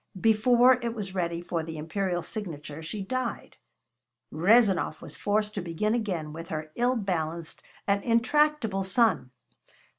[0.19, 3.57] Before it was ready for the imperial signature she died.
[4.31, 9.29] Rezanov was forced to begin again with her ill balanced and intractable son.